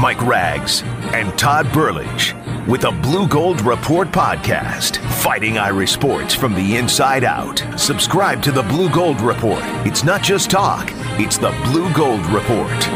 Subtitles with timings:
[0.00, 2.32] Mike Rags, and Todd Burlage
[2.66, 7.62] with the Blue Gold Report podcast, fighting Irish sports from the inside out.
[7.78, 9.62] Subscribe to the Blue Gold Report.
[9.86, 10.90] It's not just talk,
[11.20, 12.88] it's the Blue Gold Report.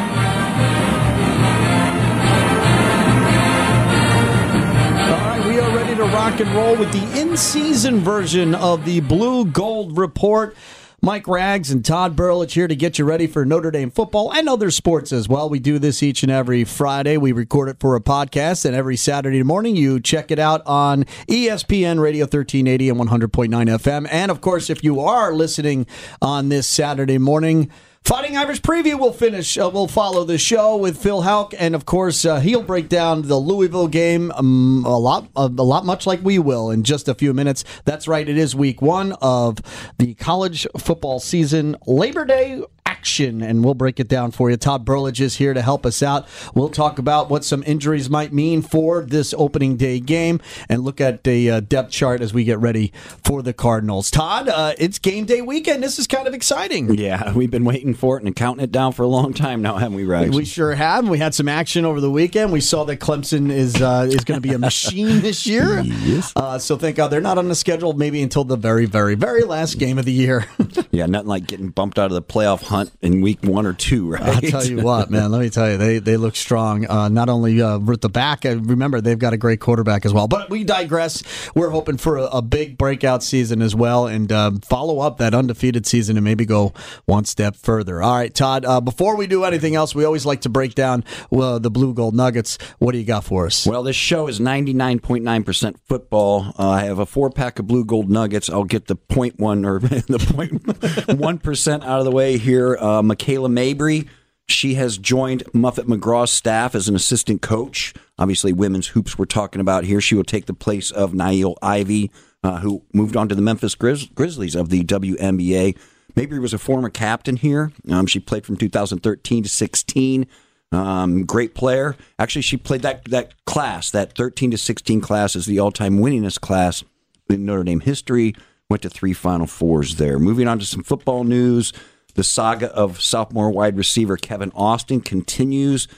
[4.96, 8.86] All right, we are ready to rock and roll with the in season version of
[8.86, 10.56] the Blue Gold Report.
[11.04, 14.48] Mike Rags and Todd Burlage here to get you ready for Notre Dame football and
[14.48, 15.50] other sports as well.
[15.50, 17.18] We do this each and every Friday.
[17.18, 21.04] We record it for a podcast, and every Saturday morning you check it out on
[21.28, 24.08] ESPN Radio 1380 and 100.9 FM.
[24.10, 25.86] And of course, if you are listening
[26.22, 27.70] on this Saturday morning,
[28.04, 29.56] Fighting Irish preview will finish.
[29.56, 33.22] Uh, we'll follow the show with Phil Houck, and of course, uh, he'll break down
[33.22, 37.08] the Louisville game um, a lot, a, a lot, much like we will in just
[37.08, 37.64] a few minutes.
[37.86, 38.28] That's right.
[38.28, 39.56] It is week one of
[39.98, 41.78] the college football season.
[41.86, 42.62] Labor Day
[43.04, 44.56] action, and we'll break it down for you.
[44.56, 46.26] Todd Burlage is here to help us out.
[46.54, 51.02] We'll talk about what some injuries might mean for this opening day game and look
[51.02, 54.10] at the uh, depth chart as we get ready for the Cardinals.
[54.10, 55.82] Todd, uh, it's game day weekend.
[55.82, 56.94] This is kind of exciting.
[56.94, 59.76] Yeah, we've been waiting for it and counting it down for a long time now,
[59.76, 60.34] haven't we, Rags?
[60.34, 61.06] We sure have.
[61.06, 62.52] We had some action over the weekend.
[62.52, 65.82] We saw that Clemson is uh, is going to be a machine this year.
[66.04, 66.32] Yes.
[66.36, 69.42] Uh, so thank God they're not on the schedule maybe until the very, very, very
[69.42, 70.46] last game of the year.
[70.90, 74.10] yeah, nothing like getting bumped out of the playoff hunt in week one or two,
[74.10, 74.22] right?
[74.22, 75.30] I'll tell you what, man.
[75.30, 76.86] Let me tell you, they they look strong.
[76.86, 80.12] Uh, not only uh, with the back, uh, remember they've got a great quarterback as
[80.12, 80.28] well.
[80.28, 81.22] But we digress.
[81.54, 85.34] We're hoping for a, a big breakout season as well, and um, follow up that
[85.34, 86.72] undefeated season and maybe go
[87.04, 88.02] one step further.
[88.02, 88.64] All right, Todd.
[88.64, 91.94] Uh, before we do anything else, we always like to break down uh, the blue
[91.94, 92.58] gold nuggets.
[92.78, 93.66] What do you got for us?
[93.66, 96.54] Well, this show is ninety nine point nine percent football.
[96.58, 98.48] Uh, I have a four pack of blue gold nuggets.
[98.48, 102.76] I'll get the point one or the point one percent out of the way here.
[102.84, 104.06] Uh, Michaela Mabry.
[104.46, 107.94] She has joined Muffet McGraw's staff as an assistant coach.
[108.18, 110.02] Obviously, women's hoops we're talking about here.
[110.02, 112.10] She will take the place of Niele Ivey,
[112.42, 115.78] uh, who moved on to the Memphis Grizz- Grizzlies of the WNBA.
[116.14, 117.72] Mabry was a former captain here.
[117.88, 120.26] Um, she played from 2013 to 16.
[120.70, 121.96] Um, great player.
[122.18, 126.42] Actually, she played that that class, that 13 to 16 class, is the all-time winningest
[126.42, 126.84] class
[127.30, 128.34] in Notre Dame history.
[128.68, 130.18] Went to three Final Fours there.
[130.18, 131.72] Moving on to some football news.
[132.14, 135.88] The saga of sophomore wide receiver Kevin Austin continues.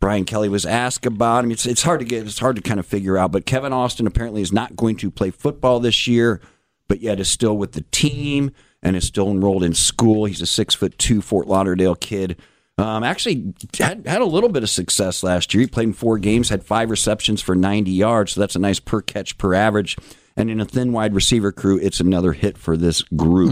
[0.00, 1.52] Brian Kelly was asked about him.
[1.52, 3.32] It's, it's hard to get, it's hard to kind of figure out.
[3.32, 6.40] But Kevin Austin apparently is not going to play football this year,
[6.88, 8.50] but yet is still with the team
[8.82, 10.24] and is still enrolled in school.
[10.24, 12.36] He's a six foot two Fort Lauderdale kid.
[12.78, 15.60] Um, actually, had, had a little bit of success last year.
[15.60, 18.80] He played in four games, had five receptions for 90 yards, so that's a nice
[18.80, 19.96] per catch per average.
[20.36, 23.50] And in a thin wide receiver crew, it's another hit for this group.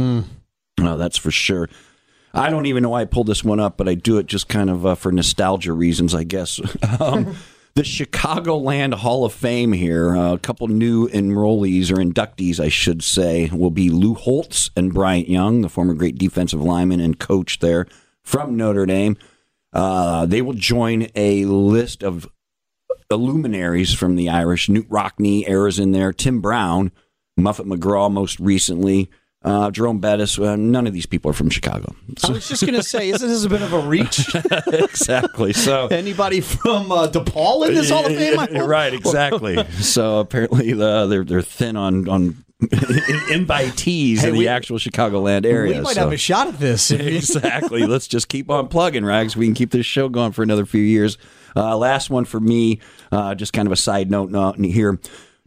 [0.81, 1.69] No, that's for sure.
[2.33, 4.49] I don't even know why I pulled this one up, but I do it just
[4.49, 6.61] kind of uh, for nostalgia reasons, I guess.
[7.01, 7.35] um,
[7.75, 13.03] the Chicagoland Hall of Fame here, uh, a couple new enrollees or inductees, I should
[13.03, 17.59] say, will be Lou Holtz and Bryant Young, the former great defensive lineman and coach
[17.61, 17.87] there
[18.23, 19.17] from Notre Dame.
[19.73, 22.29] Uh, they will join a list of
[23.11, 24.69] luminaries from the Irish.
[24.69, 26.13] Knute Rockne, Ara's in there.
[26.13, 26.93] Tim Brown,
[27.37, 29.11] Muffet McGraw, most recently.
[29.43, 30.39] Uh, Jerome Bettis.
[30.39, 31.95] Uh, none of these people are from Chicago.
[32.25, 34.27] I was just going to say, isn't this a bit of a reach?
[34.67, 35.55] exactly.
[35.55, 38.37] So Anybody from uh, DePaul in this Hall of Fame?
[38.67, 39.65] Right, exactly.
[39.81, 45.47] so apparently uh, they're they're thin on on invitees Hey, in we- the actual Chicagoland
[45.47, 45.77] area.
[45.77, 46.91] We might so- have a shot at this.
[46.91, 47.87] exactly.
[47.87, 49.37] Let's just keep on plugging, Rags.
[49.37, 51.17] We can keep this show going for another few years.
[51.57, 52.81] Uh, last one for me,
[53.11, 54.99] uh, just kind of a side note no- here.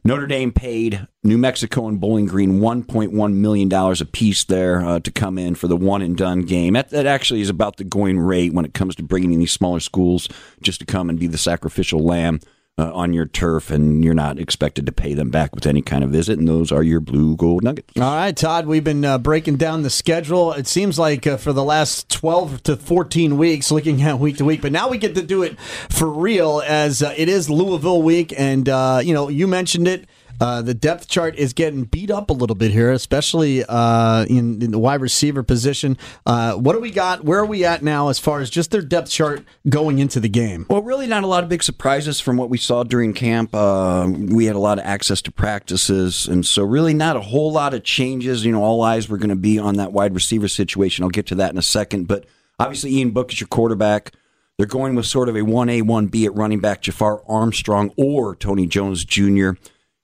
[0.06, 5.38] Notre Dame paid New Mexico and Bowling Green $1.1 million apiece there uh, to come
[5.38, 6.74] in for the one and done game.
[6.74, 9.54] That, that actually is about the going rate when it comes to bringing in these
[9.54, 10.28] smaller schools
[10.62, 12.42] just to come and be the sacrificial lamb
[12.78, 16.04] uh, on your turf, and you're not expected to pay them back with any kind
[16.04, 16.40] of visit.
[16.40, 17.94] And those are your blue gold nuggets.
[17.98, 20.54] All right, Todd, we've been uh, breaking down the schedule.
[20.54, 24.46] It seems like uh, for the last 12 to 14 weeks, looking at week to
[24.46, 25.60] week, but now we get to do it
[25.90, 28.34] for real as uh, it is Louisville week.
[28.36, 30.08] And, uh, you know, you mentioned it.
[30.40, 34.62] Uh, the depth chart is getting beat up a little bit here, especially uh, in,
[34.62, 35.98] in the wide receiver position.
[36.26, 37.24] Uh, what do we got?
[37.24, 40.30] Where are we at now as far as just their depth chart going into the
[40.30, 40.66] game?
[40.70, 43.54] Well, really, not a lot of big surprises from what we saw during camp.
[43.54, 47.52] Uh, we had a lot of access to practices, and so really not a whole
[47.52, 48.46] lot of changes.
[48.46, 51.04] You know, all eyes were going to be on that wide receiver situation.
[51.04, 52.08] I'll get to that in a second.
[52.08, 52.26] But
[52.60, 54.12] obviously, Ian Book is your quarterback.
[54.58, 58.68] They're going with sort of a 1A, 1B at running back, Jafar Armstrong or Tony
[58.68, 59.52] Jones Jr.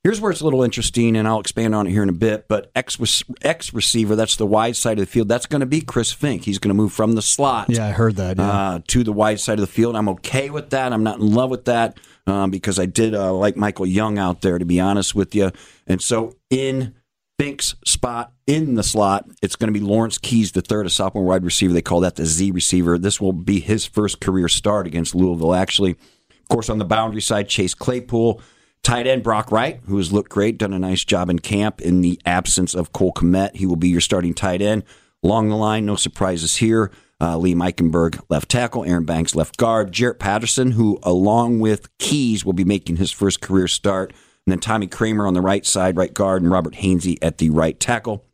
[0.04, 2.48] Here's where it's a little interesting, and I'll expand on it here in a bit.
[2.48, 5.28] But X X receiver, that's the wide side of the field.
[5.28, 6.46] That's going to be Chris Finke.
[6.46, 7.70] He's going to move from the slot.
[7.70, 8.38] Yeah, I heard that.
[8.38, 8.50] Yeah.
[8.50, 9.98] Uh, to the wide side of the field.
[9.98, 10.94] I'm okay with that.
[10.94, 11.98] I'm not in love with that
[12.28, 15.52] um, because I did uh, like Michael Young out there, to be honest with you.
[15.86, 16.96] And so in
[17.38, 21.26] Finke's spot in the slot, it's going to be Lawrence Keys, the third, a sophomore
[21.26, 21.74] wide receiver.
[21.74, 22.98] They call that the Z receiver.
[22.98, 25.92] This will be his first career start against Louisville, actually.
[25.92, 28.42] Of course, on the boundary side, Chase Claypool.
[28.84, 32.02] Tight end Brock Wright, who has looked great, done a nice job in camp in
[32.02, 33.56] the absence of Cole Kmet.
[33.56, 34.84] He will be your starting tight end.
[35.24, 36.92] Along the line, no surprises here.
[37.22, 38.86] Uh, Liam Eichenberg, left tackle.
[38.86, 39.92] Aaron Banks, left guard.
[39.92, 44.12] Jarrett Patterson, who, along with Keys, will be making his first career start.
[44.46, 47.50] And then Tommy Kraemer on the right side, right guard, and Robert Hainsey at the
[47.50, 48.26] right tackle.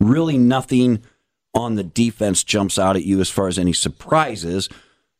[0.00, 1.04] Really nothing
[1.54, 4.70] on the defense jumps out at you as far as any surprises.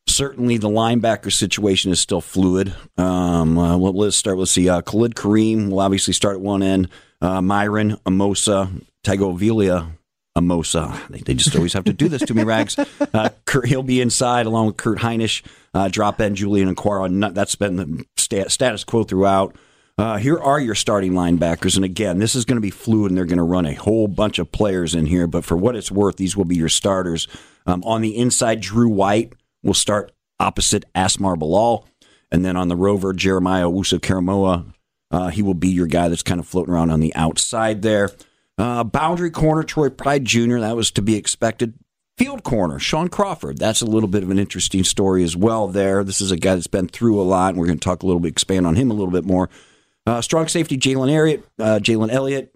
[0.09, 2.75] Certainly, the linebacker situation is still fluid.
[2.99, 4.37] Um, uh, let's start.
[4.37, 4.69] Let's see.
[4.69, 6.89] Uh, Khalid Kareem will obviously start at one end.
[7.21, 9.93] Uh, Myron Amosa, Tagovailoa
[10.37, 11.09] Amosa.
[11.09, 12.79] They, they, just always have to do this to me, Rags.
[12.79, 15.43] Uh, Kurt, he'll be inside along with Kurt Hinish,
[15.75, 17.35] uh, drop end Julian Okwara.
[17.35, 19.55] That's been the stat, status quo throughout.
[19.99, 21.77] Uh, here are your starting linebackers.
[21.77, 24.09] And again, this is going to be fluid and they're going to run a whole
[24.09, 25.27] bunch of players in here.
[25.27, 27.29] But for what it's worth, these will be your starters.
[27.67, 31.87] Um, on the inside, Drew White will start opposite Asmar Bilal.
[32.31, 34.73] And then on the rover, Jeremiah Owusu Koramoah,
[35.11, 38.11] uh, he will be your guy that's kind of floating around on the outside there.
[38.59, 41.75] Uh, boundary corner, Troy Pride Jr., that was to be expected.
[42.19, 43.59] Field corner, Shaun Crawford.
[43.59, 46.05] That's a little bit of an interesting story as well there.
[46.05, 48.07] This is a guy that's been through a lot, and we're going to talk a
[48.07, 49.49] little bit, expand on him a little bit more.
[50.07, 52.52] Uh, strong safety, Jalen Elliott, uh, Jalen Elliott.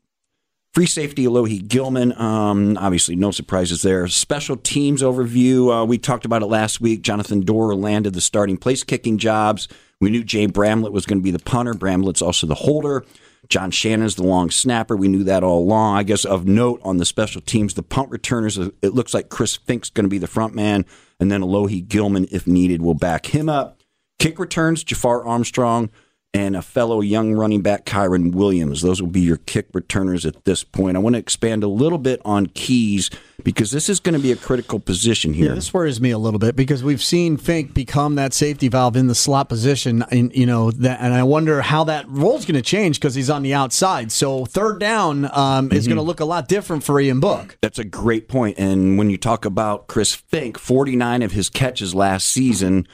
[0.76, 2.12] Free safety, Alohi Gilman.
[2.20, 4.06] Um, obviously, no surprises there.
[4.08, 5.72] Special teams overview.
[5.72, 7.00] Uh, we talked about it last week.
[7.00, 9.68] Jonathan Doerer landed the starting place kicking jobs.
[10.02, 11.72] We knew Jay Bramblett was going to be the punter.
[11.72, 13.06] Bramblett's also the holder.
[13.48, 14.94] John Shannon's the long snapper.
[14.94, 15.96] We knew that all along.
[15.96, 19.56] I guess of note on the special teams, the punt returners, it looks like Chris
[19.56, 20.84] Finke's going to be the front man,
[21.18, 23.80] and then Alohi Gilman, if needed, will back him up.
[24.18, 25.88] Kick returns, Jafar Armstrong,
[26.34, 28.82] and a fellow young running back, Kyren Williams.
[28.82, 30.96] Those will be your kick returners at this point.
[30.96, 33.10] I want to expand a little bit on Keys
[33.42, 35.46] because this is going to be a critical position here.
[35.48, 38.96] Yeah, this worries me a little bit because we've seen Finke become that safety valve
[38.96, 42.56] in the slot position, and you know that, and I wonder how that role's going
[42.56, 44.12] to change because he's on the outside.
[44.12, 45.30] So third down um,
[45.68, 45.72] mm-hmm.
[45.76, 47.56] is going to look a lot different for Ian Book.
[47.62, 48.58] That's a great point.
[48.58, 52.86] And when you talk about Chris Finke, forty nine of his catches last season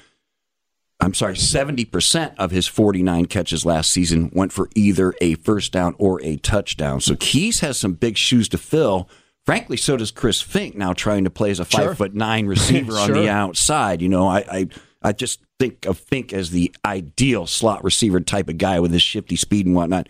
[1.03, 5.97] I'm sorry, 70% of his 49 catches last season went for either a first down
[5.99, 7.01] or a touchdown.
[7.01, 9.09] So Keys has some big shoes to fill.
[9.45, 11.95] Frankly, so does Chris Finke now trying to play as a five sure.
[11.97, 13.01] foot nine receiver sure.
[13.01, 14.01] on the outside.
[14.01, 14.69] You know, I, I
[15.03, 19.03] I just think of Finke as the ideal slot receiver type of guy with his
[19.03, 20.09] shifty speed and whatnot.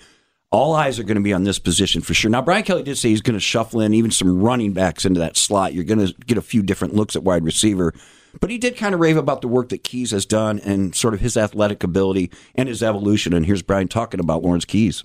[0.50, 2.30] All eyes are going to be on this position for sure.
[2.30, 5.20] Now, Brian Kelly did say he's going to shuffle in even some running backs into
[5.20, 5.72] that slot.
[5.72, 7.94] You're going to get a few different looks at wide receiver.
[8.40, 11.14] But he did kind of rave about the work that Keys has done and sort
[11.14, 13.32] of his athletic ability and his evolution.
[13.32, 15.04] And here's Brian talking about Lawrence Keys.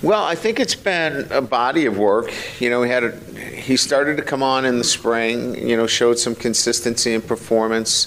[0.00, 2.32] Well, I think it's been a body of work.
[2.60, 5.56] You know, he had a, he started to come on in the spring.
[5.68, 8.06] You know, showed some consistency in performance.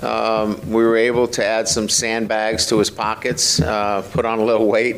[0.00, 4.44] Um, we were able to add some sandbags to his pockets, uh, put on a
[4.44, 4.96] little weight.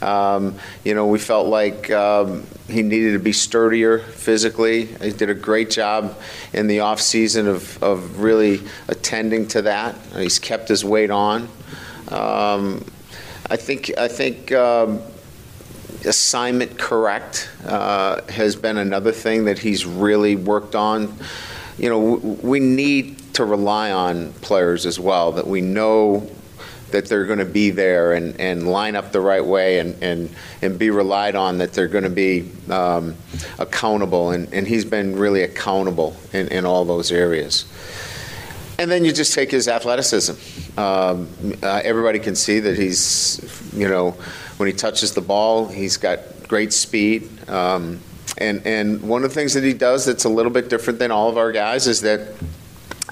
[0.00, 4.86] Um, you know, we felt like um, he needed to be sturdier physically.
[4.86, 6.18] He did a great job
[6.52, 9.96] in the off season of, of really attending to that.
[10.16, 11.48] He's kept his weight on.
[12.08, 12.84] Um,
[13.48, 15.00] I think I think um,
[16.04, 21.16] assignment correct uh, has been another thing that he's really worked on.
[21.78, 22.00] You know,
[22.42, 26.28] we need to rely on players as well that we know
[26.92, 30.30] that they're going to be there and, and line up the right way and, and,
[30.60, 33.14] and be relied on that they're going to be um,
[33.58, 34.30] accountable.
[34.30, 37.64] And, and he's been really accountable in, in all those areas.
[38.78, 40.32] And then you just take his athleticism.
[40.78, 41.28] Um,
[41.62, 43.40] uh, everybody can see that he's,
[43.74, 44.12] you know,
[44.56, 47.28] when he touches the ball, he's got great speed.
[47.48, 48.00] Um,
[48.38, 51.10] and, and one of the things that he does that's a little bit different than
[51.10, 52.34] all of our guys is that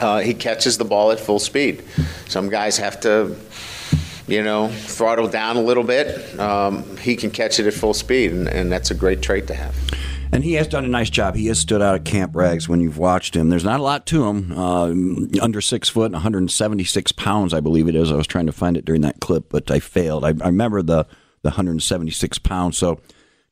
[0.00, 1.82] uh, he catches the ball at full speed.
[2.28, 3.36] Some guys have to
[4.30, 8.30] you know, throttle down a little bit, um, he can catch it at full speed,
[8.30, 9.74] and, and, that's a great trait to have.
[10.32, 11.34] And he has done a nice job.
[11.34, 13.48] He has stood out at Camp Rags when you've watched him.
[13.48, 14.52] There's not a lot to him.
[14.52, 18.12] Uh, under six foot, 176 pounds, I believe it is.
[18.12, 20.24] I was trying to find it during that clip, but I failed.
[20.24, 21.06] I, I remember the
[21.42, 22.76] the 176 pounds.
[22.78, 23.00] So,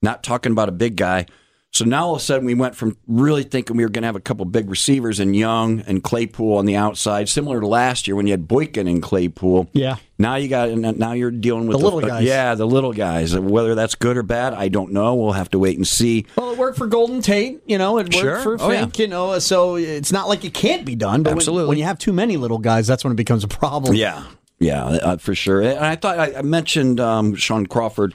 [0.03, 1.27] not talking about a big guy.
[1.71, 4.07] So now all of a sudden we went from really thinking we were going to
[4.07, 8.09] have a couple big receivers in Young and Claypool on the outside, similar to last
[8.09, 9.69] year when you had Boykin and Claypool.
[9.75, 9.97] Yeah.
[10.19, 12.25] Now you got now you're dealing with The little guys.
[12.25, 13.39] Yeah, the little guys.
[13.39, 15.15] Whether that's good or bad, I don't know.
[15.15, 16.27] We'll have to wait and see.
[16.37, 17.99] Well, it worked for Golden Tate, you know.
[17.99, 18.41] It worked Sure.
[18.41, 18.87] for Oh, yeah.
[18.97, 19.39] You know.
[19.39, 21.23] So it's not like it can't be done.
[21.23, 21.69] But when- Absolutely.
[21.69, 23.95] when, you have too many little guys, that's when it becomes a problem.
[23.95, 24.25] Yeah,
[24.59, 25.61] yeah, uh, for sure.
[25.61, 28.15] And I thought I, I mentioned um, Shaun Crawford.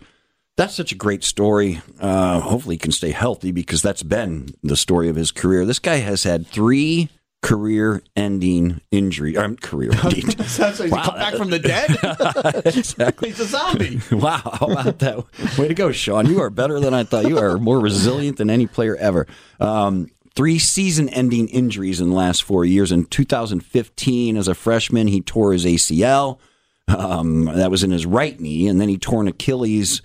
[0.56, 1.82] That's such a great story.
[2.00, 5.66] Uh, hopefully, he can stay healthy because that's been the story of his career.
[5.66, 7.10] This guy has had three
[7.42, 9.36] career-ending injury.
[9.36, 10.28] Um, career-ending.
[10.38, 12.66] Why he come back from the dead.
[12.76, 13.30] exactly.
[13.30, 14.00] He's a zombie.
[14.12, 15.58] Wow, how about that?
[15.58, 16.28] Way to go, Shaun.
[16.28, 17.28] You are better than I thought.
[17.28, 19.28] You are more resilient than any player ever.
[19.60, 22.92] Um, three season ending injuries in the last four years.
[22.92, 26.40] In 2015, as a freshman, he tore his ACL.
[26.88, 28.68] Um, that was in his right knee.
[28.68, 30.02] And then he tore an Achilles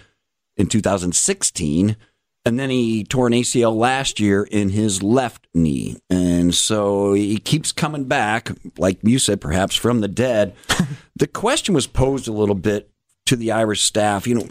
[0.58, 1.96] in 2016.
[2.44, 5.96] And then he tore an ACL last year in his left knee.
[6.08, 10.54] And so he keeps coming back, like you said, perhaps from the dead.
[11.16, 12.90] the question was posed a little bit
[13.26, 14.26] to the Irish staff.
[14.26, 14.48] You know,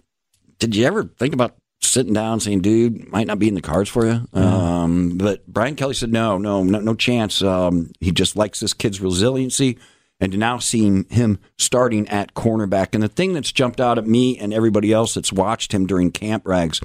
[0.60, 3.90] did you ever think about sitting down saying, dude, might not be in the cards
[3.90, 4.28] for you?
[4.40, 7.42] Um, but Brian Kelly said, no, no, no, no chance.
[7.42, 9.80] Um, he just likes this kid's resiliency.
[10.20, 12.94] And to now seeing him starting at cornerback.
[12.94, 16.10] And the thing that's jumped out at me and everybody else that's watched him during
[16.12, 16.82] camp rags,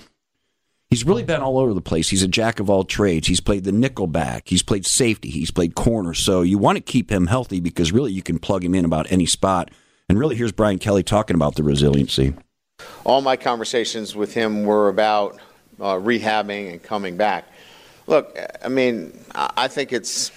[0.90, 2.10] he's really been all over the place.
[2.10, 3.28] He's a jack of all trades.
[3.28, 4.48] He's played the nickel back.
[4.48, 5.30] He's played safety.
[5.30, 6.12] He's played corner.
[6.12, 9.10] So you want to keep him healthy because really you can plug him in about
[9.10, 9.70] any spot.
[10.10, 12.34] And really, here's Brian Kelly talking about the resiliency.
[13.04, 15.38] all my conversations with him were about
[15.80, 17.44] uh, rehabbing and coming back.
[18.06, 20.32] Look, I mean, I think it's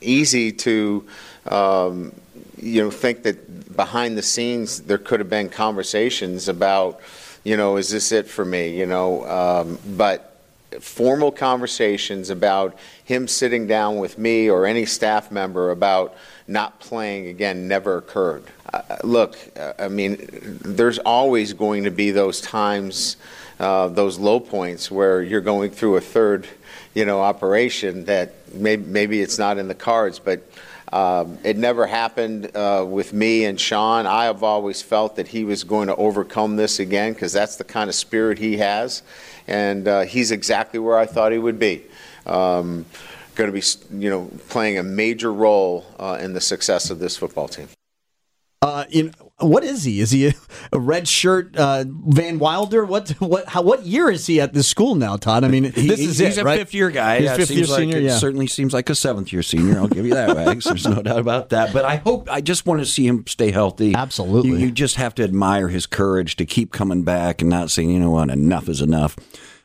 [0.00, 1.06] easy to,
[1.46, 2.12] um,
[2.58, 7.00] you know, think that behind the scenes there could have been conversations about,
[7.42, 8.78] you know, is this it for me?
[8.78, 10.30] You know, um, but
[10.80, 16.16] formal conversations about him sitting down with me or any staff member about
[16.48, 18.44] not playing again never occurred.
[18.72, 20.16] Uh, look, uh, I mean,
[20.62, 23.16] there's always going to be those times,
[23.60, 26.46] uh, those low points where you're going through a third,
[26.94, 30.42] you know, operation that maybe, maybe it's not in the cards, but
[30.94, 34.06] um, it never happened uh, with me and Shaun.
[34.06, 37.64] I have always felt that he was going to overcome this again because that's the
[37.64, 39.02] kind of spirit he has,
[39.48, 41.82] and uh, he's exactly where I thought he would be.
[42.26, 42.86] Um,
[43.34, 47.16] going to be, you know, playing a major role uh, in the success of this
[47.16, 47.66] football team.
[48.62, 50.00] Uh, you know, what is he?
[50.00, 50.32] Is he a,
[50.72, 52.84] a red shirt uh, Van Wilder?
[52.84, 55.42] What what how, what year is he at this school now, Todd?
[55.44, 56.58] I mean, this He- is he's it, a right?
[56.60, 57.16] fifth year guy.
[57.16, 57.96] He's Yeah, fifth year like- senior.
[57.98, 58.16] It Yeah.
[58.18, 59.78] certainly seems like a seventh year senior.
[59.78, 60.64] I'll give you that, Rags.
[60.64, 61.72] There's no doubt about that.
[61.72, 63.94] But I hope I just want to see him stay healthy.
[63.94, 64.50] Absolutely.
[64.50, 67.90] You, you just have to admire his courage to keep coming back and not saying,
[67.90, 69.16] you know what, enough is enough.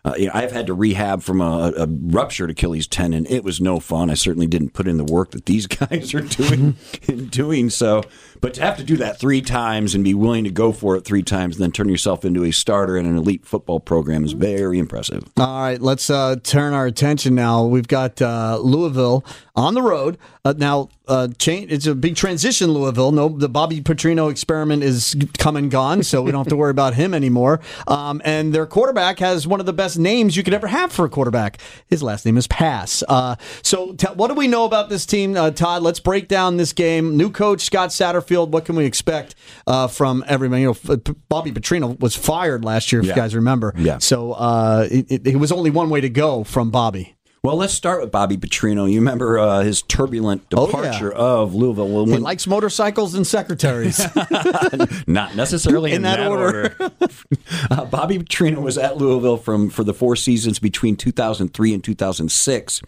[0.06, 3.26] Uh, you know, I've had to rehab from a, a ruptured Achilles tendon.
[3.26, 4.10] It was no fun.
[4.10, 6.78] I certainly didn't put in the work that these guys are doing
[7.08, 8.04] in doing so.
[8.42, 11.04] But to have to do that three times and be willing to go for it
[11.04, 14.32] three times and then turn yourself into a starter in an elite football program is
[14.32, 15.24] very impressive.
[15.38, 17.66] All right, let's uh, turn our attention now.
[17.66, 19.26] We've got uh, Louisville
[19.56, 20.90] on the road uh, now.
[21.10, 21.72] Uh, change.
[21.72, 22.72] It's a big transition.
[22.72, 23.12] Louisville.
[23.12, 26.70] No, the Bobby Petrino experiment is come and gone, so we don't have to worry
[26.72, 27.60] about him anymore.
[27.88, 31.06] Um, and their quarterback has one of the best names you could ever have for
[31.06, 31.60] a quarterback.
[31.88, 33.04] His last name is Pass.
[33.10, 35.82] Uh, so, t- what do we know about this team, uh, Todd?
[35.82, 37.18] Let's break down this game.
[37.18, 38.50] New coach Scott Satterfield.
[38.50, 39.34] What can we expect
[39.66, 40.60] uh, from everyone?
[40.62, 40.98] You know,
[41.28, 43.16] Bobby Petrino was fired last year, if Yeah.
[43.16, 43.74] you guys remember.
[43.78, 43.98] Yeah.
[43.98, 47.16] So uh, it, it, it was only one way to go from Bobby.
[47.42, 48.92] Well, let's start with Bobby Petrino.
[48.92, 50.82] You remember uh, his turbulent Oh, yeah.
[50.82, 51.88] departure of Louisville.
[51.88, 53.98] Well, He likes motorcycles and secretaries.
[55.08, 56.76] not necessarily in, In that that, order.
[56.80, 56.92] order.
[57.72, 62.82] uh, Bobby Petrino was at Louisville from for the four seasons between 2003 and 2006.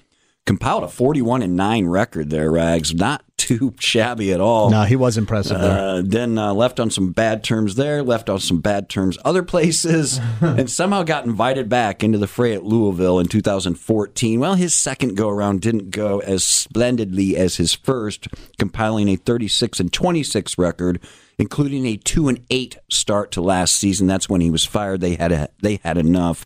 [0.46, 2.96] Compiled a 41 and nine record there, Rags.
[2.96, 4.70] Not too shabby at all.
[4.72, 5.58] no, he was impressive.
[5.58, 9.44] Uh, then uh, left on some bad terms there, left on some bad terms other
[9.44, 14.40] places, and somehow got invited back into the fray at Louisville in 2014.
[14.40, 19.80] Well, his second go around didn't go as splendidly as his first, compiling a 36
[19.80, 21.00] and 26 record,
[21.38, 24.08] including a two and eight start to last season.
[24.08, 25.02] That's when he was fired.
[25.02, 26.46] They had a, they had enough.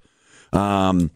[0.54, 1.12] Um,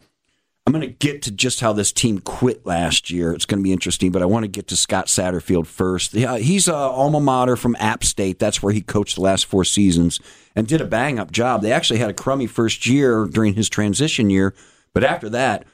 [0.70, 3.32] I'm going to get to just how this team quit last year.
[3.32, 6.14] It's going to be interesting, but I want to get to Scott Satterfield first.
[6.14, 8.38] Yeah, he's a alma mater from App State.
[8.38, 10.20] That's where he coached the last four seasons
[10.54, 11.62] and did a bang up job.
[11.62, 14.54] They actually had a crummy first year during his transition year,
[14.94, 15.64] but after that,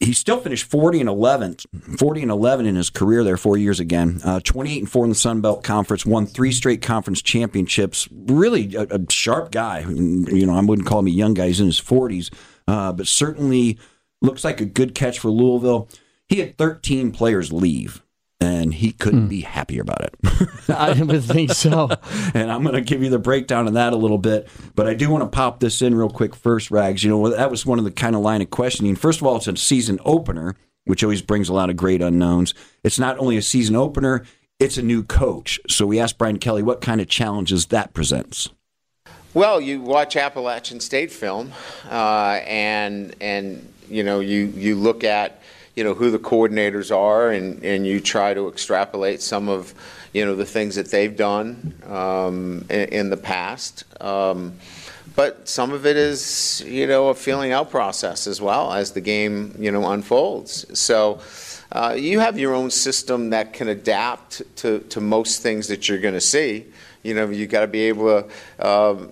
[0.00, 1.56] he still finished 40 and 11,
[1.98, 4.20] 40 and 11 in his career there, four years again.
[4.22, 8.06] Uh, 28 and 4 in the Sun Belt Conference, won three straight conference championships.
[8.12, 9.80] Really a, a sharp guy.
[9.80, 11.46] You know, I wouldn't call him a young guy.
[11.46, 12.30] He's in his 40s,
[12.68, 13.78] uh, but certainly
[14.22, 15.88] looks like a good catch for Louisville.
[16.28, 18.02] He had 13 players leave,
[18.40, 19.28] and he couldn't Hmm.
[19.28, 20.14] be happier about it.
[20.68, 21.88] I would think so.
[22.34, 24.48] and I'm going to give you the breakdown of that a little bit.
[24.74, 27.02] But I do want to pop this in real quick first, Rags.
[27.02, 28.94] You know, that was one of the kind of line of questioning.
[28.96, 32.52] First of all, it's a season opener, which always brings a lot of great unknowns.
[32.84, 34.24] It's not only a season opener,
[34.60, 35.58] it's a new coach.
[35.68, 38.50] So we asked Brian Kelly what kind of challenges that presents.
[39.34, 41.52] Well, you watch Appalachian State film,
[41.90, 45.42] uh, and and you know you you look at
[45.76, 49.74] you know who the coordinators are, and and you try to extrapolate some of
[50.14, 53.84] you know the things that they've done um, in, in the past.
[54.00, 54.54] Um,
[55.14, 59.00] but some of it is, you know, a feeling out process as well as the
[59.00, 60.78] game, you know, unfolds.
[60.78, 61.20] So
[61.72, 65.98] uh, you have your own system that can adapt to, to most things that you're
[65.98, 66.66] going to see.
[67.02, 68.28] You know, you got to be able to
[68.64, 69.06] uh,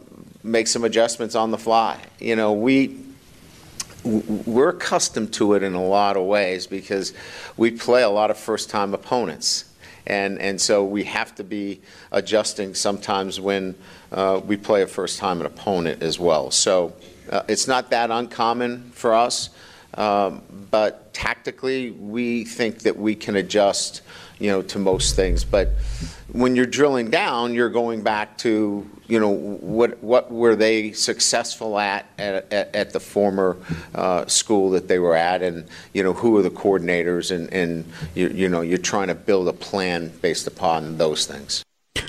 [0.46, 2.00] make some adjustments on the fly.
[2.18, 3.04] You know, we
[4.04, 7.12] we're accustomed to it in a lot of ways because
[7.56, 9.64] we play a lot of first-time opponents.
[10.06, 11.80] And, and so we have to be
[12.12, 13.74] adjusting sometimes when
[14.12, 16.52] uh, we play a first-time opponent as well.
[16.52, 16.94] So
[17.28, 19.50] uh, it's not that uncommon for us,
[19.94, 24.02] um, but tactically we think that we can adjust,
[24.38, 25.42] you know, to most things.
[25.42, 25.70] But
[26.30, 31.78] when you're drilling down, you're going back to, you know, what what were they successful
[31.78, 33.56] at at, at, at the former
[33.94, 37.84] uh, school that they were at, and you know who are the coordinators, and and
[38.14, 41.62] you, you know you're trying to build a plan based upon those things.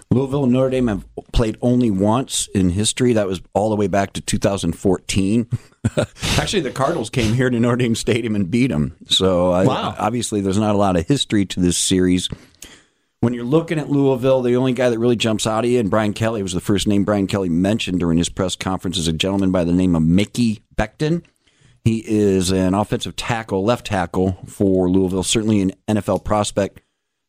[0.09, 3.13] Louisville and Notre Dame have played only once in history.
[3.13, 5.47] That was all the way back to 2014.
[6.37, 8.95] Actually, the Cardinals came here to Notre Dame Stadium and beat them.
[9.09, 9.95] So Wow.
[9.99, 12.29] obviously, there's not a lot of history to this series.
[13.19, 15.89] When you're looking at Louisville, the only guy that really jumps out at you, and
[15.89, 19.13] Brian Kelly was the first name Brian Kelly mentioned during his press conference, is a
[19.13, 21.23] gentleman by the name of Mekhi Becton.
[21.83, 26.81] He is an offensive tackle, left tackle for Louisville, certainly an NFL prospect,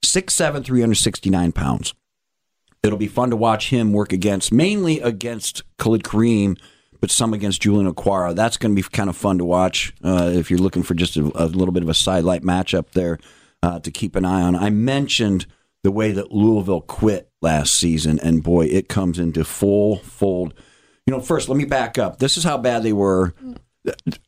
[0.05, 1.95] 6'7, 369 pounds.
[2.83, 6.59] It'll be fun to watch him work against, mainly against Khalid Kareem,
[7.01, 8.35] but some against Julian Okwara.
[8.35, 11.17] That's going to be kind of fun to watch uh, if you're looking for just
[11.17, 13.19] a, a little bit of a sidelight matchup there
[13.63, 14.55] uh, to keep an eye on.
[14.55, 15.47] I mentioned
[15.83, 20.55] the way that Louisville quit last season, and boy, it comes into full fold.
[21.07, 22.19] You know, first, let me back up.
[22.19, 23.35] This is how bad they were.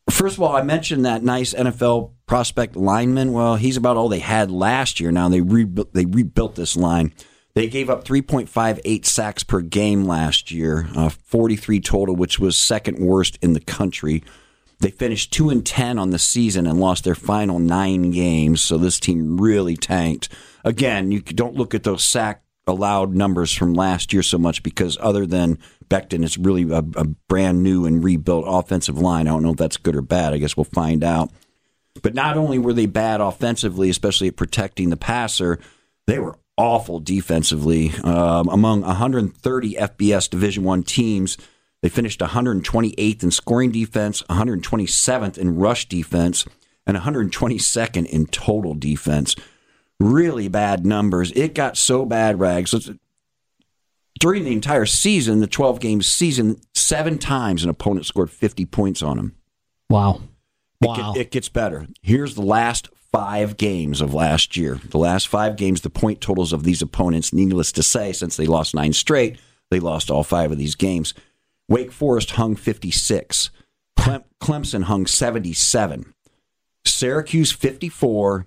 [0.08, 3.32] First of all, I mentioned that nice NFL prospect lineman.
[3.32, 5.10] Well, he's about all they had last year.
[5.10, 7.12] Now they rebuilt they rebuilt this line.
[7.54, 12.98] They gave up 3.58 sacks per game last year, uh, 43 total, which was second
[12.98, 14.22] worst in the country.
[14.78, 18.62] They finished two and ten on the season and lost their final nine games.
[18.62, 20.28] So this team really tanked.
[20.64, 24.96] Again, you don't look at those sack allowed numbers from last year so much because
[25.00, 29.26] other than Becton, it's really a, a brand new and rebuilt offensive line.
[29.26, 30.32] I don't know if that's good or bad.
[30.32, 31.30] I guess we'll find out.
[32.02, 35.58] But not only were they bad offensively, especially at protecting the passer,
[36.06, 37.90] they were awful defensively.
[38.04, 41.36] Um, among 130 FBS Division One teams,
[41.82, 46.44] they finished 128th in scoring defense, 127th in rush defense,
[46.86, 49.34] and 122nd in total defense.
[50.00, 51.30] Really bad numbers.
[51.32, 52.74] It got so bad, Rags.
[54.18, 59.02] During the entire season, the 12 game season, seven times an opponent scored 50 points
[59.02, 59.34] on them.
[59.88, 60.22] Wow.
[60.82, 61.12] It, Wow.
[61.12, 61.86] get- it gets better.
[62.02, 64.80] Here's the last five games of last year.
[64.90, 68.46] The last five games, the point totals of these opponents, needless to say, since they
[68.46, 69.38] lost nine straight,
[69.70, 71.12] they lost all five of these games.
[71.68, 73.50] Wake Forest hung 56.
[73.96, 76.14] Clem- Clemson hung 77.
[76.86, 78.46] Syracuse 54.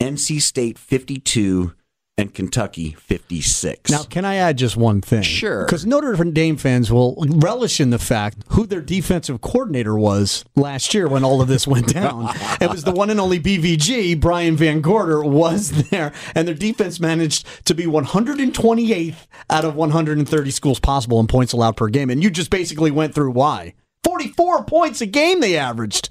[0.00, 1.72] NC State 52.
[2.18, 3.90] And Kentucky 56.
[3.90, 5.20] Now, can I add just one thing?
[5.20, 5.66] Sure.
[5.66, 10.94] Because Notre Dame fans will relish in the fact who their defensive coordinator was last
[10.94, 12.30] year when all of this went down.
[12.58, 16.98] it was the one and only BVG, Brian Van Gorder, was there, and their defense
[17.00, 22.08] managed to be 128th out of 130 schools possible in points allowed per game.
[22.08, 23.74] And you just basically went through why.
[24.04, 26.08] 44 points a game they averaged.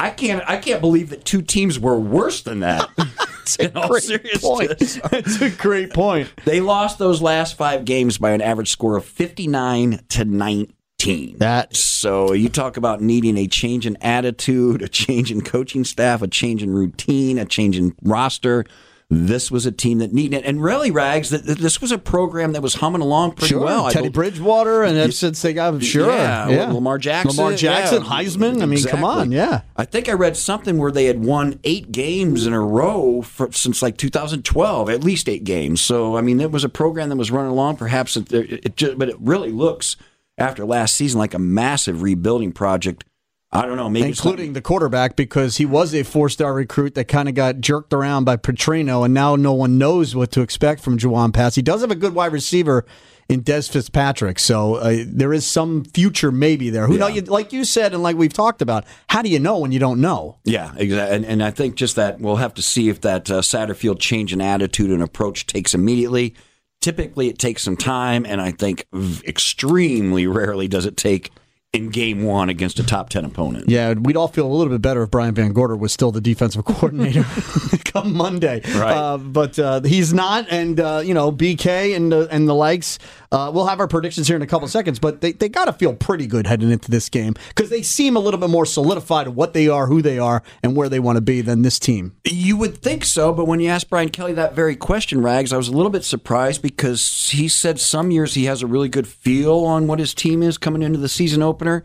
[0.00, 2.88] I can't I can't believe that two teams were worse than that.
[3.58, 4.68] In all Great point.
[4.78, 6.32] That's a great point.
[6.44, 11.38] They lost those last five games by an average score of 59 to 19.
[11.38, 16.22] That So you talk about needing a change in attitude, a change in coaching staff,
[16.22, 18.66] a change in routine, a change in roster.
[19.12, 20.44] This was a team that needed it.
[20.44, 23.90] And really, Rags, that this was a program that was humming along pretty Sure, well.
[23.90, 27.36] Teddy Bridgewater, and that's since they got sure, Yeah, Lamar Jackson.
[27.36, 28.62] Lamar Jackson, yeah, Heisman.
[28.62, 29.62] I mean, come on, yeah.
[29.76, 33.50] I think I read something where they had won eight games in a row for,
[33.50, 35.80] since like 2012, at least eight games.
[35.80, 37.78] So I mean, it was a program that was running along.
[37.78, 39.96] Perhaps it, it, it just, but it really looks
[40.38, 43.04] after last season like a massive rebuilding project.
[43.52, 47.28] I don't know, maybe including the quarterback because he was a four-star recruit that kind
[47.28, 50.98] of got jerked around by Petrino, and now no one knows what to expect from
[50.98, 51.56] Jawon Pass.
[51.56, 52.86] He does have a good wide receiver
[53.28, 56.86] in Dez Fitzpatrick, so uh, there is some future maybe there.
[56.86, 56.98] Who yeah.
[57.00, 57.06] know?
[57.08, 59.80] You, like you said, and like we've talked about, how do you know when you
[59.80, 60.38] don't know?
[60.44, 61.16] Yeah, exactly.
[61.16, 64.32] And, and I think just that we'll have to see if that uh, Satterfield change
[64.32, 66.36] in attitude and approach takes immediately.
[66.80, 68.86] Typically, it takes some time, and I think
[69.24, 71.30] extremely rarely does it take
[71.72, 73.68] in game one against a top 10 opponent.
[73.68, 76.20] Yeah, we'd all feel a little bit better if Brian Van Gorder was still the
[76.20, 77.22] defensive coordinator
[77.84, 78.60] come Monday.
[78.74, 78.92] Right.
[78.92, 82.98] Uh, but uh, he's not, and, uh, you know, BK and, and the likes
[83.32, 85.72] uh, we'll have our predictions here in a couple seconds, but they, they got to
[85.72, 89.28] feel pretty good heading into this game because they seem a little bit more solidified
[89.28, 91.78] of what they are, who they are, and where they want to be than this
[91.78, 92.16] team.
[92.24, 95.56] You would think so, but when you asked Brian Kelly that very question, Rags, I
[95.56, 99.06] was a little bit surprised because he said some years he has a really good
[99.06, 101.84] feel on what his team is coming into the season opener.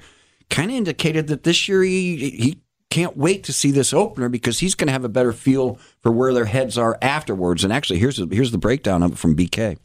[0.50, 4.60] Kind of indicated that this year he, he can't wait to see this opener because
[4.60, 7.64] he's going to have a better feel for where their heads are afterwards.
[7.64, 9.78] And actually, here's here's the breakdown of it from BK.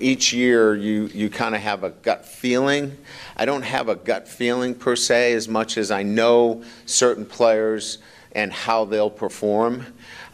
[0.00, 2.98] Each year, you, you kind of have a gut feeling.
[3.36, 7.98] I don't have a gut feeling per se as much as I know certain players
[8.32, 9.86] and how they'll perform.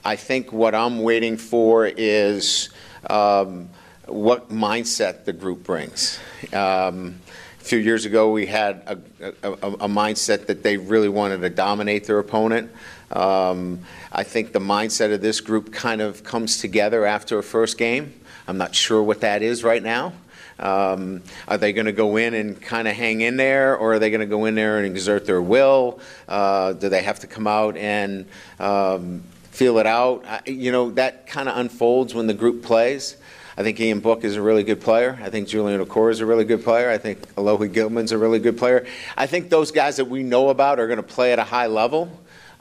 [0.02, 2.70] I think what I'm waiting for is
[3.10, 3.68] um,
[4.06, 6.18] what mindset the group brings.
[6.54, 7.20] Um,
[7.60, 11.50] a few years ago, we had a, a, a, mindset that they really wanted to
[11.50, 12.72] dominate their opponent.
[13.10, 17.76] Um, I think the mindset of this group kind of comes together after a first
[17.76, 18.14] game.
[18.50, 20.12] I'm not sure what that is right now.
[20.58, 23.98] Um, are they going to go in and kind of hang in there, or are
[24.00, 26.00] they going to go in there and exert their will?
[26.26, 28.26] Uh, do they have to come out and
[28.58, 30.24] um, feel it out?
[30.26, 33.16] I, you know, that kind of unfolds when the group plays.
[33.56, 35.16] I think Ian Book is a really good player.
[35.22, 36.90] I think Julian Okwara is a really good player.
[36.90, 38.84] I think Alohi Gilman's is a really good player.
[39.16, 41.68] I think those guys that we know about are going to play at a high
[41.68, 42.10] level.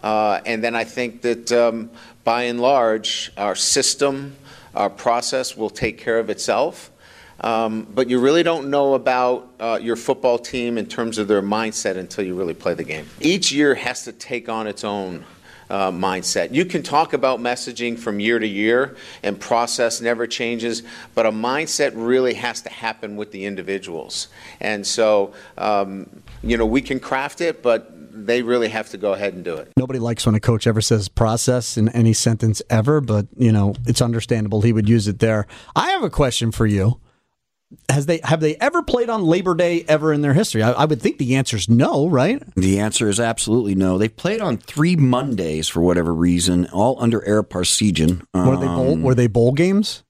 [0.04, 1.90] Uh, and then I think that um,
[2.24, 4.36] by and large, our system,
[4.76, 6.92] our process will take care of itself.
[7.42, 11.42] Um, but you really don't know about uh, your football team in terms of their
[11.42, 13.08] mindset until you really play the game.
[13.22, 15.24] Each year has to take on its own
[15.70, 16.54] uh, mindset.
[16.54, 21.32] You can talk about messaging from year to year, and process never changes, but a
[21.32, 24.30] mindset really has to happen with the individuals.
[24.60, 26.10] And so, um,
[26.42, 27.94] you know, we can craft it, but
[28.26, 29.72] they really have to go ahead and do it.
[29.78, 33.76] Nobody likes when a coach ever says process in any sentence ever, but you know
[33.86, 35.48] it's understandable he would use it there.
[35.76, 37.00] I have a question for you.
[37.88, 40.64] Has they have they ever played on Labor Day ever in their history?
[40.64, 42.42] I, I would think the answer is no, right?
[42.56, 44.00] The answer is absolutely no.
[44.00, 48.24] They've played on three Mondays for whatever reason, all under Ara Parseghian.
[48.34, 48.94] Were they bowl?
[48.94, 50.04] Um, were they bowl games?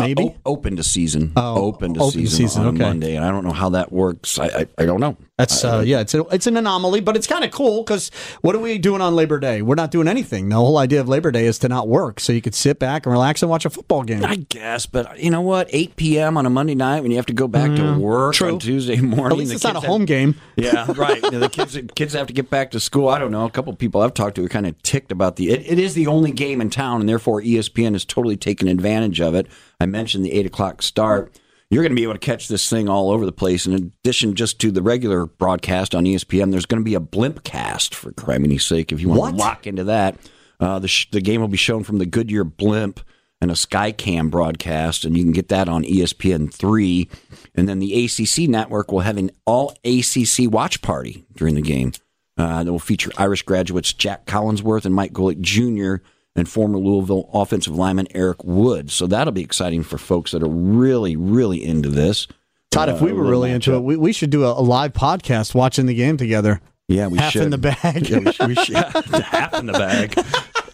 [0.00, 1.32] Maybe uh, open to season.
[1.36, 2.84] Oh, open to open season, season on okay.
[2.84, 4.40] Monday, and I don't know how that works.
[4.40, 5.16] I I, I don't know.
[5.38, 8.56] That's uh, yeah, it's a, it's an anomaly, but it's kind of cool because what
[8.56, 9.62] are we doing on Labor Day?
[9.62, 10.48] We're not doing anything.
[10.48, 13.06] The whole idea of Labor Day is to not work, so you could sit back
[13.06, 14.24] and relax and watch a football game.
[14.24, 15.68] I guess, but you know what?
[15.70, 16.36] 8 p.m.
[16.36, 18.52] on a Monday night when you have to go back mm, to work true.
[18.52, 19.26] on Tuesday morning.
[19.32, 20.34] At least it's not a home game.
[20.56, 21.20] Yeah, right.
[21.20, 23.08] the kids kids have to get back to school.
[23.08, 23.44] I don't know.
[23.44, 25.50] A couple people I've talked to are kind of ticked about the.
[25.50, 29.20] It, it is the only game in town, and therefore ESPN has totally taken advantage
[29.20, 29.48] of it.
[29.80, 31.38] I mentioned the eight o'clock start
[31.74, 33.66] you're going to be able to catch this thing all over the place.
[33.66, 37.42] In addition, just to the regular broadcast on ESPN, there's going to be a blimp
[37.42, 38.92] cast for criminy sake.
[38.92, 39.30] If you want what?
[39.30, 40.16] to lock into that,
[40.60, 43.00] uh, the sh- the game will be shown from the Goodyear blimp
[43.40, 47.08] and a Skycam broadcast, and you can get that on ESPN three.
[47.56, 51.92] And then the ACC network will have an all ACC watch party during the game.
[52.36, 56.04] Uh, that will feature Irish graduates Jac Collinsworth and Mike Golic Jr
[56.36, 58.90] and former Louisville offensive lineman Eric Wood.
[58.90, 62.26] So that'll be exciting for folks that are really, really into this.
[62.70, 64.92] Todd, uh, if we were really into it, we, we should do a, a, live
[64.92, 66.60] podcast watching the game together.
[66.88, 67.42] Yeah, we half should.
[67.42, 68.08] in the bag.
[68.08, 68.76] Yeah, we should, we should.
[68.76, 70.18] half in the bag.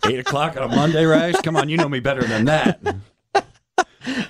[0.07, 1.35] Eight o'clock on a Monday, right?
[1.43, 2.81] Come on, you know me better than that.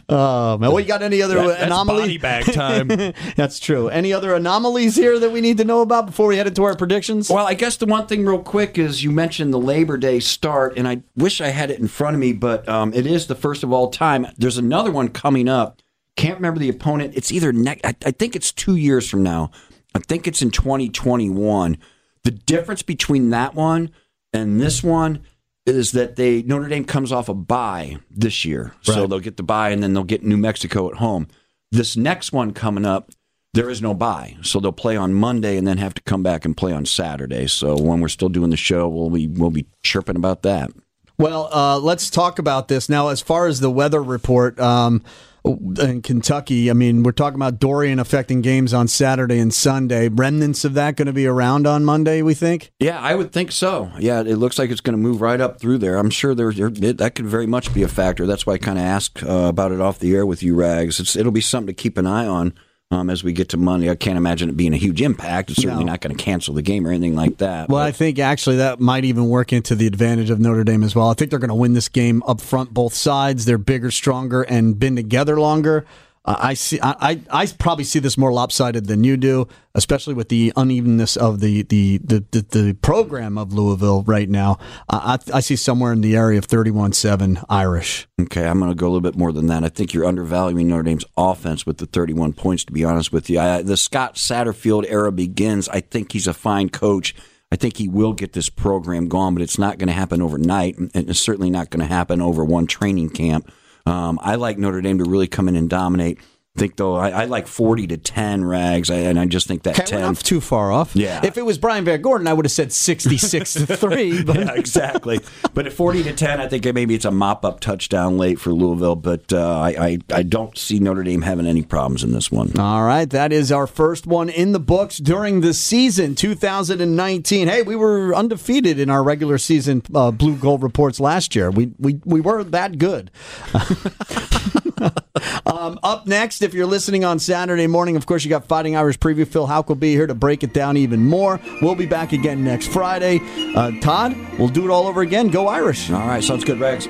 [0.09, 2.21] Oh man, well, you got any other that, anomalies?
[2.21, 2.89] bag time.
[3.37, 3.89] that's true.
[3.89, 6.77] Any other anomalies here that we need to know about before we head into our
[6.77, 7.31] predictions?
[7.31, 10.77] Well, I guess the one thing, real quick, is you mentioned the Labor Day start,
[10.77, 13.35] and I wish I had it in front of me, but um, it is the
[13.35, 14.27] first of all time.
[14.37, 15.81] There's another one coming up.
[16.17, 17.15] Can't remember the opponent.
[17.17, 17.87] It's either next.
[17.87, 19.51] I, I think it's two years from now.
[19.95, 21.79] I think it's in 2021.
[22.23, 23.91] The difference between that one
[24.33, 25.23] and this one
[25.67, 28.95] is that they Notre Dame comes off a bye this year, right.
[28.95, 31.29] so they'll get the bye and then they'll get New Mexico at home.
[31.71, 33.11] This next one coming up,
[33.55, 36.45] there is no bye, so they'll play on Monday and then have to come back
[36.45, 37.47] and play on Saturday.
[37.47, 40.71] So when we're still doing the show, we'll be we'll be chirping about that.
[41.19, 43.09] Well, uh, let's talk about this now.
[43.09, 45.05] As far as the weather report um,
[45.45, 50.09] in Kentucky, I mean, we're talking about Dorian affecting games on Saturday and Sunday.
[50.09, 52.73] Remnants of that going to be around on Monday, we think?
[52.79, 53.91] Yeah, I would think so.
[53.99, 55.97] Yeah, it looks like it's going to move right up through there.
[55.97, 58.27] I'm sure there, there that could very much be a factor.
[58.27, 61.01] That's why I kind of asked uh, about it off the air with you, Rags.
[61.01, 62.55] It's, it'll be something to keep an eye on
[62.93, 63.89] um, as we get to Monday.
[63.89, 65.51] I can't imagine it being a huge impact.
[65.51, 65.93] It's certainly No.
[65.93, 67.69] not going to cancel the game or anything like that.
[67.69, 70.83] Well, but- I think actually that might even work into the advantage of Notre Dame
[70.83, 71.09] as well.
[71.09, 73.45] I think they're going to win this game up front, both sides.
[73.45, 75.87] They're bigger, stronger, and been together longer.
[76.27, 76.79] I see.
[76.83, 81.41] I, I probably see this more lopsided than you do, especially with the unevenness of
[81.41, 84.59] the the the, the, the program of Louisville right now.
[84.91, 88.07] I, I see somewhere in the area of 31-7 Irish.
[88.21, 89.65] Okay, I'm going to go a little bit more than that.
[89.65, 93.31] I think you're undervaluing Notre Dame's offense with the 31 points, to be honest with
[93.31, 93.41] you.
[93.41, 95.71] I, the Scott Satterfield era begins.
[95.71, 97.15] I think he's a fine coach.
[97.51, 100.77] I think he will get this program going, but it's not going to happen overnight,
[100.77, 103.51] and it's certainly not going to happen over one training camp.
[103.91, 106.21] Um, I like Notre Dame to really come in and dominate.
[106.57, 109.63] I think though I, I like 40 to 10 rags, I, and I just think
[109.63, 110.97] that Okay, 10 we're not too far off.
[110.97, 111.25] Yeah.
[111.25, 114.25] If it was Brian Van Gorder, I would have said 66 to 3.
[114.31, 115.21] But yeah, exactly.
[115.55, 118.97] But at forty to ten, I think maybe it's a mop-up touchdown late for Louisville.
[118.97, 122.59] But uh, I, I I don't see Notre Dame having any problems in this one.
[122.59, 127.49] All right, that is our first one in the books during the season 2019.
[127.49, 131.51] Hey, we were undefeated in our regular season uh, blue gold reports last year.
[131.51, 133.11] We we we were that good.
[135.47, 138.99] um, up next, if you're listening on Saturday morning, of course you got Fighting Irish
[138.99, 139.27] preview.
[139.27, 141.41] Phil Hauk will be here to break it down even more.
[141.63, 143.21] We'll be back again next Friday.
[143.55, 145.29] Uh, Todd, we'll do it all over again.
[145.29, 145.91] Go Irish!
[145.91, 146.87] All right, sounds good, Rex.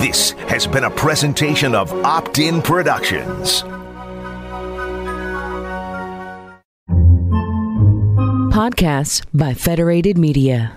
[0.00, 3.62] This has been a presentation of Opt In Productions.
[8.52, 10.76] Podcasts by Federated Media.